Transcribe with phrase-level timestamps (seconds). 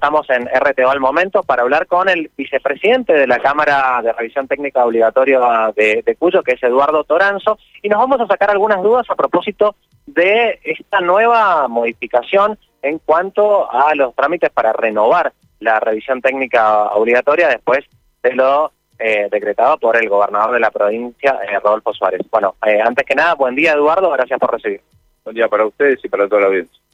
[0.00, 4.46] Estamos en RTO al momento para hablar con el vicepresidente de la Cámara de Revisión
[4.46, 9.04] Técnica Obligatoria de, Cuyo, que es Eduardo Toranzo, y nos vamos a sacar algunas dudas
[9.10, 9.74] a propósito
[10.06, 17.48] de esta nueva modificación en cuanto a los trámites para renovar la revisión técnica obligatoria
[17.48, 17.84] después
[18.22, 18.70] de lo
[19.00, 22.20] eh, decretado por el gobernador de la provincia, eh, Rodolfo Suárez.
[22.30, 24.80] Bueno, eh, antes que nada, buen día Eduardo, gracias por recibir.
[25.24, 26.87] Buen día para ustedes y para toda la audiencia.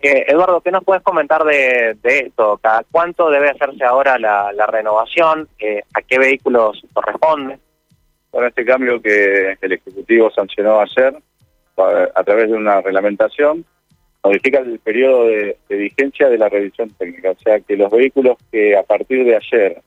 [0.00, 2.58] Eh, Eduardo, ¿qué nos puedes comentar de, esto?
[2.62, 5.48] ¿Cada cuánto debe hacerse ahora la, renovación?
[5.58, 7.58] Eh, ¿A qué vehículos corresponde?
[8.32, 11.14] Bueno, este cambio que el Ejecutivo sancionó ayer
[12.14, 13.64] a, través de una reglamentación
[14.24, 17.30] modifica el periodo de, vigencia de la revisión técnica.
[17.30, 19.82] O sea que los vehículos que a partir de ayer,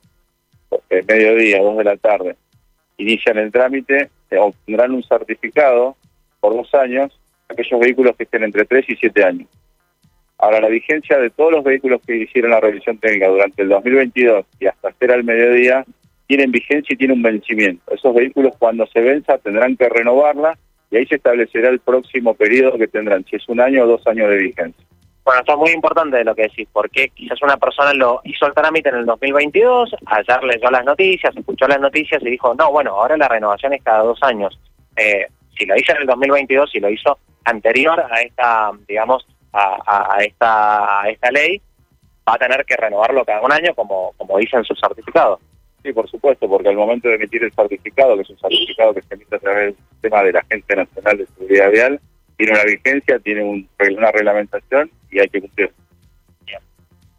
[0.89, 2.37] eh, mediodía, dos de la tarde,
[2.97, 5.97] inician el trámite, obtendrán un certificado
[6.39, 9.47] por dos años, aquellos vehículos que estén entre tres y siete años.
[10.39, 14.45] Ahora, la vigencia de todos los vehículos que hicieron la revisión técnica durante el 2022
[14.59, 15.85] y hasta hacer al mediodía
[16.27, 17.93] tienen vigencia y tienen un vencimiento.
[17.93, 20.57] Esos vehículos cuando se venza tendrán que renovarla
[20.91, 24.07] y ahí se establecerá el próximo periodo que tendrán, si es un año o dos
[24.07, 24.85] años de vigencia.
[25.25, 28.53] Bueno, esto es muy importante lo que decís, porque quizás una persona lo hizo el
[28.53, 32.91] trámite en el 2022, ayer leyó las noticias, escuchó las noticias y dijo, no, bueno,
[32.91, 34.57] ahora la renovación es cada dos años.
[34.95, 40.17] Eh, si lo hizo en el 2022, si lo hizo anterior a esta, digamos, a,
[40.21, 41.61] esta, a esta ley,
[42.27, 45.39] va a tener que renovarlo cada un año, como, como dice en su certificado.
[45.83, 49.01] Sí, por supuesto, porque al momento de emitir el certificado, que es un certificado que
[49.01, 52.01] se emite a través del sistema de la Agencia Nacional de Seguridad Vial,
[52.35, 55.71] tiene una vigencia, tiene una reglamentación y hay que cumplir.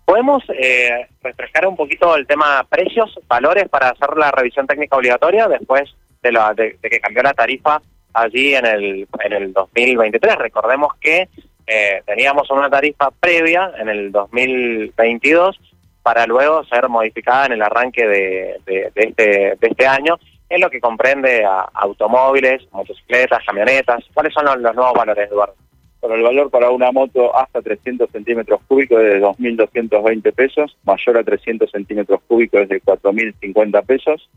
[0.05, 5.47] ¿Podemos eh, refrescar un poquito el tema precios, valores para hacer la revisión técnica obligatoria
[5.47, 7.81] después de, la, de, de que cambió la tarifa
[8.13, 10.37] allí en el, en el 2023?
[10.37, 11.29] Recordemos que
[11.73, 15.57] eh, teníamos una tarifa previa en el 2022
[16.03, 18.61] para luego ser modificada en el arranque de,
[18.97, 20.19] este, de este año,
[20.49, 24.03] en lo que comprende a automóviles, motocicletas, camionetas.
[24.13, 25.55] ¿Cuáles son los, nuevos valores, Eduardo?
[26.01, 31.19] Bueno, el valor para una moto hasta 300 centímetros cúbicos es de 2.220 pesos, mayor
[31.19, 34.29] a 300 centímetros cúbicos es de 4.050 pesos.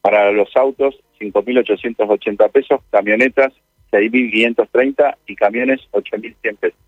[0.00, 3.52] Para los autos, 5.880 pesos, camionetas
[3.94, 6.78] 6.530 y camiones 8.100 pesos.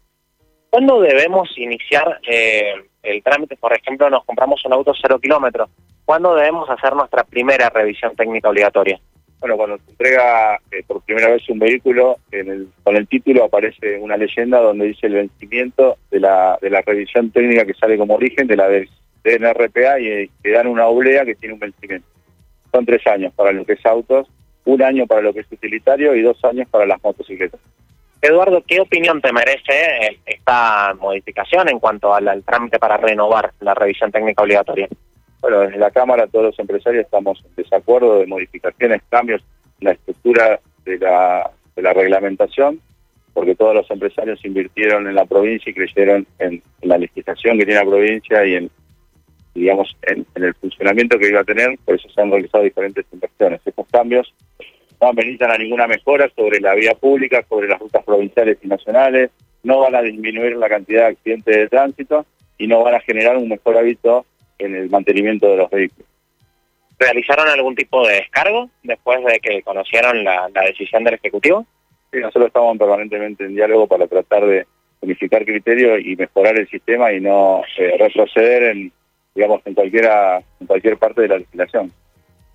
[0.71, 3.57] ¿Cuándo debemos iniciar eh, el trámite?
[3.57, 5.71] Por ejemplo, nos compramos un auto cero kilómetros.
[6.05, 8.99] ¿Cuándo debemos hacer nuestra primera revisión técnica obligatoria?
[9.39, 13.45] Bueno, cuando se entrega eh, por primera vez un vehículo, en el, con el título
[13.45, 17.97] aparece una leyenda donde dice el vencimiento de la, de la revisión técnica que sale
[17.97, 22.09] como origen de la DNRPA y eh, te dan una oblea que tiene un vencimiento.
[22.73, 24.27] Son tres años para lo que es autos
[24.67, 27.61] un año para lo que es utilitario y dos años para las motocicletas.
[28.21, 34.11] Eduardo, ¿qué opinión te merece esta modificación en cuanto al, trámite para renovar la revisión
[34.11, 34.89] técnica obligatoria?
[35.41, 39.43] Bueno, desde la Cámara todos los empresarios estamos en desacuerdo de modificaciones, cambios
[39.81, 42.81] en la estructura de la, de la reglamentación,
[43.33, 47.85] porque todos los empresarios invirtieron en la provincia y creyeron en, la legislación que tiene
[47.85, 48.71] la provincia y en
[49.57, 53.05] digamos en, en, el funcionamiento que iba a tener, por eso se han realizado diferentes
[53.13, 53.61] inversiones.
[53.65, 54.33] Estos cambios
[55.01, 59.31] no ameritan a ninguna mejora sobre la vía pública, sobre las rutas provinciales y nacionales,
[59.63, 62.25] no van a disminuir la cantidad de accidentes de tránsito
[62.59, 64.25] y no van a generar un mejor hábito
[64.59, 66.09] en el mantenimiento de los vehículos.
[66.99, 71.67] ¿Realizaron algún tipo de descargo después de que conocieron la, decisión del Ejecutivo?
[72.11, 74.67] Sí, nosotros estamos permanentemente en diálogo para tratar de
[75.01, 78.93] unificar criterios y mejorar el sistema y no eh, retroceder en,
[79.37, 81.93] digamos, en cualquiera, en cualquier parte de la legislación.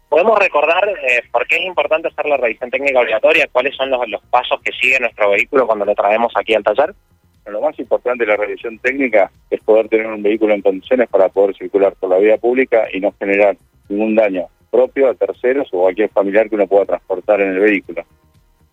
[0.09, 3.47] ¿Podemos recordar eh, por qué es importante hacer la revisión técnica obligatoria?
[3.50, 6.94] ¿Cuáles son los, los pasos que sigue nuestro vehículo cuando lo traemos aquí al taller?
[7.46, 11.28] lo más importante de la revisión técnica es poder tener un vehículo en condiciones para
[11.30, 13.58] poder circular por la vía pública y no generar
[13.90, 17.59] ningún daño propio a terceros o a cualquier familiar que uno pueda transportar en el
[17.59, 18.03] vehículo.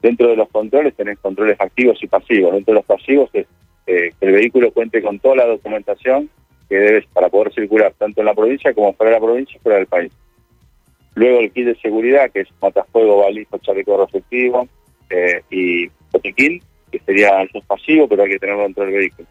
[0.00, 2.52] Dentro de los controles tenés controles activos y pasivos.
[2.52, 3.46] Dentro de los pasivos es
[3.86, 6.30] eh, que el vehículo cuente con toda la documentación
[6.68, 9.60] que debes para poder circular tanto en la provincia como fuera de la provincia y
[9.60, 10.12] fuera del país.
[11.14, 14.68] Luego el kit de seguridad, que es matafuego, balizo, chaleco reflectivo
[15.10, 16.62] eh, y botiquín,
[16.92, 19.28] que sería el pasivo, pero hay que tenerlo dentro del vehículo.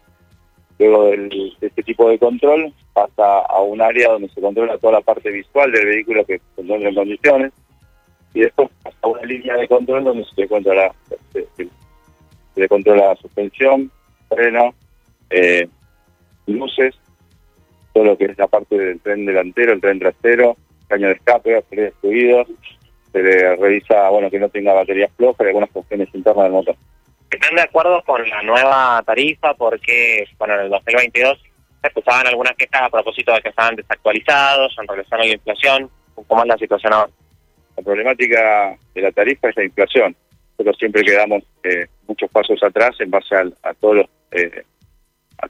[0.78, 5.00] Luego de este tipo de control pasa a un área donde se controla toda la
[5.00, 7.52] parte visual del vehículo que se encuentra en condiciones
[8.34, 10.94] y después pasa a una línea de control donde se le controla,
[11.32, 11.68] se,
[12.54, 13.90] le controla suspensión,
[14.28, 14.74] freno,
[15.30, 15.68] eh,
[16.46, 16.94] luces,
[17.98, 20.56] todo lo que es la parte del tren delantero, el tren trasero,
[20.86, 22.46] caño de escape, frenos fluidos,
[23.10, 26.76] se le revisa bueno que no tenga baterías flojas y algunas cuestiones internas del motor.
[27.28, 29.52] ¿Están de acuerdo con la nueva tarifa?
[29.54, 31.42] Porque, bueno, en el 2022
[31.80, 35.90] se escuchaban algunas quejas a propósito de que estaban desactualizados en relación a la inflación.
[36.14, 37.10] ¿Cómo es la situación ahora?
[37.76, 40.14] La problemática de la tarifa es la inflación.
[40.52, 44.62] Nosotros siempre quedamos eh, muchos pasos atrás en base a todos los, eh,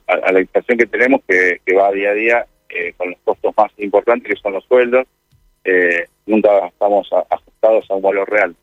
[0.07, 3.71] a, la inflación que tenemos que, va día a día eh, con los costos más
[3.79, 5.07] importantes que son los sueldos.
[6.27, 8.55] nunca estamos ajustados a un valor real.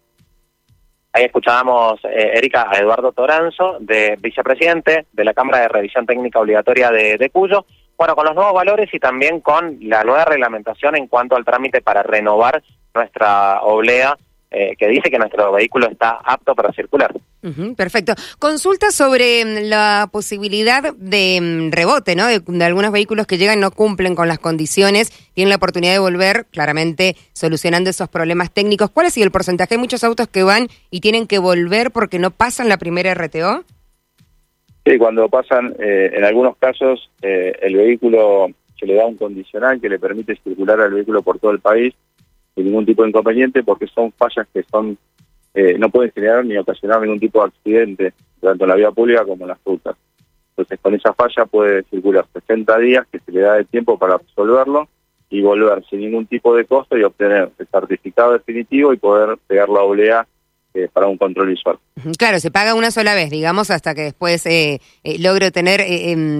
[1.14, 6.92] Ahí escuchábamos, Erika, a Eduardo Toranzo, de vicepresidente de la Cámara de Revisión Técnica Obligatoria
[6.92, 7.66] de, de Cuyo.
[7.98, 11.82] Bueno, con los nuevos valores y también con la nueva reglamentación en cuanto al trámite
[11.82, 12.62] para renovar
[12.94, 14.18] nuestra oblea
[14.52, 17.14] eh, que dice que nuestro vehículo está apto para circular.
[17.76, 18.14] Perfecto.
[18.40, 22.28] Consulta sobre mm, la posibilidad de mm, rebote, ¿no?
[22.28, 26.46] De, algunos vehículos que llegan no cumplen con las condiciones, tienen la oportunidad de volver,
[26.52, 28.90] claramente solucionando esos problemas técnicos.
[28.90, 29.76] ¿Cuál es el porcentaje?
[29.76, 33.64] Hay muchos autos que van y tienen que volver porque no pasan la primera RTO.
[34.86, 38.48] Sí, cuando pasan, eh, en algunos casos, eh, el vehículo
[38.80, 41.94] se le da un condicional que le permite circular al vehículo por todo el país
[42.56, 44.98] sin ningún tipo de inconveniente porque son fallas que son
[45.56, 49.24] eh, no pueden generar ni ocasionar ningún tipo de accidente tanto en la vía pública
[49.24, 49.96] como en las rutas.
[50.50, 54.18] Entonces con esa falla puede circular 60 días que se le da de tiempo para
[54.18, 54.88] resolverlo
[55.30, 59.70] y volver sin ningún tipo de costo y obtener el certificado definitivo y poder pegar
[59.70, 60.28] la oblea
[60.74, 61.80] eh, para un control visual.
[62.18, 65.82] Claro, se paga una sola vez, digamos, hasta que después eh, eh logre tener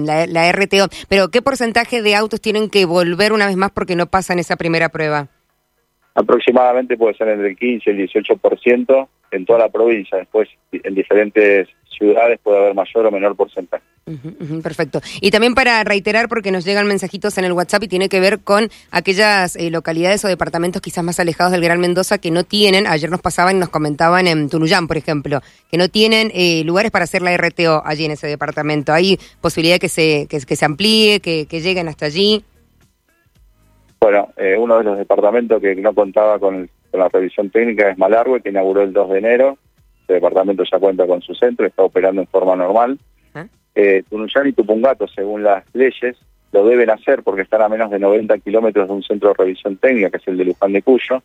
[0.06, 0.88] la, la RTO.
[1.08, 4.56] Pero ¿qué porcentaje de autos tienen que volver una vez más porque no pasan esa
[4.56, 5.28] primera prueba?
[6.16, 10.18] Aproximadamente puede ser entre el 15 y el 18% en toda la provincia.
[10.18, 13.84] Después, en diferentes ciudades puede haber mayor o menor porcentaje.
[14.62, 15.00] perfecto.
[15.20, 18.40] Y también para reiterar, porque nos llegan mensajitos en el WhatsApp y tiene que ver
[18.40, 22.86] con aquellas eh, localidades o departamentos quizás más alejados del Gran Mendoza que no tienen,
[22.86, 25.40] ayer nos pasaban y nos comentaban en Tunuyán, por ejemplo,
[25.70, 28.92] que no tienen eh, lugares para hacer la RTO allí en ese departamento.
[28.92, 32.42] ¿Hay posibilidad que se, que, se amplíe, que lleguen hasta allí?
[34.00, 38.40] Bueno, eh, uno de los departamentos que no contaba con, la revisión técnica es Malargüe,
[38.40, 39.58] que inauguró el 2 de enero.
[40.00, 42.98] Este departamento ya cuenta con su centro, está operando en forma normal.
[43.34, 43.46] ¿Ah?
[43.74, 46.16] Eh, Tunuyán y Tupungato, según las leyes,
[46.52, 49.76] lo deben hacer porque están a menos de 90 kilómetros de un centro de revisión
[49.76, 51.22] técnica, que es el de Luján de Cuyo.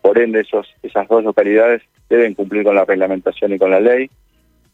[0.00, 4.10] Por ende, esos, esas dos localidades deben cumplir con la reglamentación y con la ley.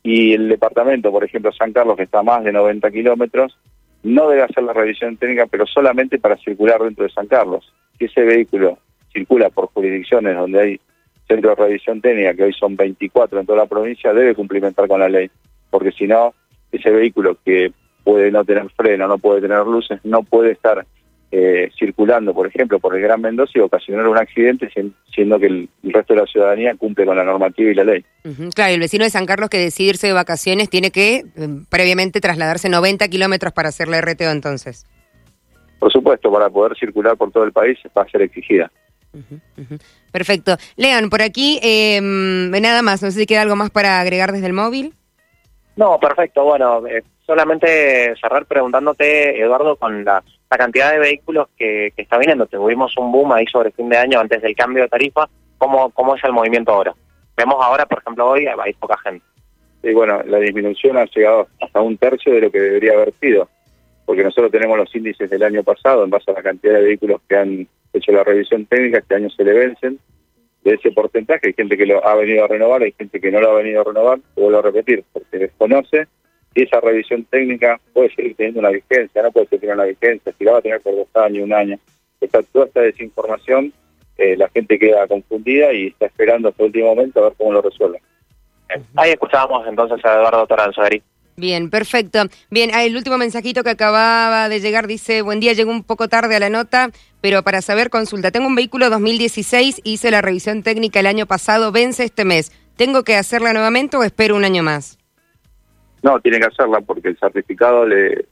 [0.02, 3.58] Y el departamento, por ejemplo, San Carlos, que está a más de 90 kilómetros,
[4.02, 7.72] no debe hacer la revisión técnica, pero solamente para circular dentro de San Carlos.
[7.98, 8.78] Si ese vehículo
[9.12, 10.80] circula por jurisdicciones donde hay
[11.26, 15.00] centros de revisión técnica, que hoy son 24 en toda la provincia, debe cumplimentar con
[15.00, 15.30] la ley,
[15.70, 16.34] porque si no,
[16.72, 17.72] ese vehículo que
[18.04, 20.86] puede no tener freno, no puede tener luces, no puede estar
[21.30, 24.70] eh, circulando, por ejemplo, por el Gran Mendoza y ocasionar un accidente,
[25.14, 28.04] siendo que el, resto de la ciudadanía cumple con la normativa y la ley.
[28.54, 32.20] Claro, el vecino de San Carlos que decide irse de vacaciones tiene que em, previamente
[32.20, 34.86] trasladarse 90 kilómetros para hacer la RTO entonces.
[35.78, 38.70] Por supuesto, para poder circular por todo el país va a ser exigida.
[40.12, 40.56] Perfecto.
[40.76, 44.46] Lean, por aquí, eh, nada más, no sé si queda algo más para agregar desde
[44.46, 44.94] el móvil.
[45.76, 46.44] No, perfecto.
[46.44, 52.46] Bueno, eh, solamente cerrar preguntándote, Eduardo, con la la cantidad de vehículos que, está viniendo.
[52.46, 55.28] Tuvimos un boom ahí sobre fin de año antes del cambio de tarifa.
[55.58, 56.94] ¿Cómo, cómo es el movimiento ahora?
[57.36, 59.24] Vemos ahora, por ejemplo, hoy hay poca gente.
[59.82, 63.48] Sí, bueno, la disminución ha llegado hasta un tercio de lo que debería haber sido,
[64.06, 67.20] porque nosotros tenemos los índices del año pasado en base a la cantidad de vehículos
[67.28, 69.98] que han hecho la revisión técnica, este año se le vencen.
[70.64, 73.40] De ese porcentaje hay gente que lo ha venido a renovar, hay gente que no
[73.40, 76.08] lo ha venido a renovar, lo vuelvo a repetir, porque desconoce
[76.54, 80.44] y esa revisión técnica puede seguir teniendo una vigencia, no puede seguir una vigencia, si
[80.44, 81.78] la va a tener por dos años, un año.
[82.20, 83.72] Está toda esta desinformación,
[84.16, 87.52] eh, la gente queda confundida y está esperando hasta el último momento a ver cómo
[87.52, 88.02] lo resuelven.
[88.96, 90.82] Ahí escuchábamos entonces a Eduardo Toranzo,
[91.36, 92.24] Bien, perfecto.
[92.50, 96.34] Bien, el último mensajito que acababa de llegar dice, buen día, llegó un poco tarde
[96.34, 96.90] a la nota,
[97.20, 101.70] pero para saber, consulta, tengo un vehículo 2016, hice la revisión técnica el año pasado,
[101.70, 102.50] vence este mes.
[102.76, 104.97] ¿Tengo que hacerla nuevamente o espero un año más?
[106.02, 108.26] No, tiene que hacerla porque el certificado le,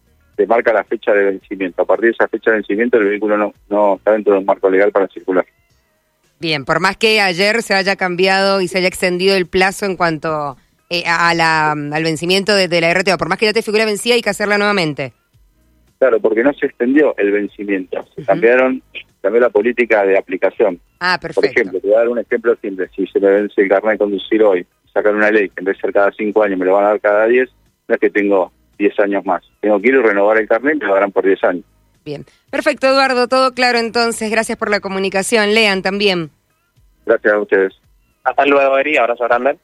[0.46, 1.82] marca la fecha de vencimiento.
[1.82, 4.44] A partir de esa fecha de vencimiento el vehículo no, no está dentro de un
[4.44, 5.44] marco legal para circular.
[6.38, 9.96] Bien, por más que ayer se haya cambiado y se haya extendido el plazo en
[9.96, 10.56] cuanto
[10.90, 14.14] eh, a la, al vencimiento de, la RTO, por más que ya te figura vencida
[14.14, 15.14] hay que hacerla nuevamente.
[15.98, 18.82] Claro, porque no se extendió el vencimiento, se cambiaron,
[19.22, 20.78] cambió la política de aplicación.
[21.00, 21.40] Ah, perfecto.
[21.40, 23.92] Por ejemplo, te voy a dar un ejemplo simple, si se me vence el carnet
[23.92, 26.64] de conducir hoy, sacar una ley que en vez de ser cada cinco años me
[26.64, 27.50] lo van a dar cada diez,
[27.88, 29.42] no es que tengo 10 años más.
[29.60, 31.64] Tengo que ir a renovar el carnet y me lo darán por 10 años.
[32.04, 32.24] Bien.
[32.50, 33.28] Perfecto, Eduardo.
[33.28, 34.30] Todo claro entonces.
[34.30, 35.54] Gracias por la comunicación.
[35.54, 36.30] Lean también.
[37.04, 37.74] Gracias a ustedes.
[38.24, 38.96] Hasta luego, Eri.
[38.96, 39.58] Abrazo grande.